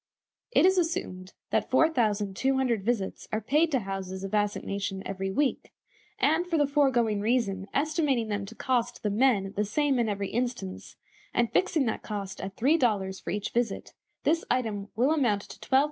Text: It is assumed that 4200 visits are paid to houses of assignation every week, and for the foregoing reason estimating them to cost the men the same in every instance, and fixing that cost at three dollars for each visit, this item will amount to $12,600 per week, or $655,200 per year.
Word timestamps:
It 0.49 0.65
is 0.65 0.79
assumed 0.79 1.33
that 1.51 1.69
4200 1.69 2.83
visits 2.83 3.27
are 3.31 3.39
paid 3.39 3.71
to 3.71 3.81
houses 3.81 4.23
of 4.23 4.33
assignation 4.33 5.03
every 5.05 5.29
week, 5.29 5.71
and 6.17 6.47
for 6.47 6.57
the 6.57 6.65
foregoing 6.65 7.21
reason 7.21 7.67
estimating 7.71 8.27
them 8.27 8.47
to 8.47 8.55
cost 8.55 9.03
the 9.03 9.11
men 9.11 9.53
the 9.55 9.63
same 9.63 9.99
in 9.99 10.09
every 10.09 10.29
instance, 10.31 10.95
and 11.35 11.53
fixing 11.53 11.85
that 11.85 12.01
cost 12.01 12.41
at 12.41 12.55
three 12.57 12.77
dollars 12.77 13.19
for 13.19 13.29
each 13.29 13.51
visit, 13.51 13.93
this 14.23 14.43
item 14.49 14.87
will 14.95 15.11
amount 15.11 15.43
to 15.43 15.47
$12,600 15.49 15.49
per 15.49 15.49
week, 15.49 15.49
or 15.51 15.67
$655,200 15.67 15.69
per 15.69 15.75
year. 15.75 15.79